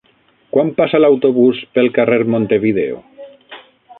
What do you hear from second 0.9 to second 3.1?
l'autobús pel carrer Montevideo?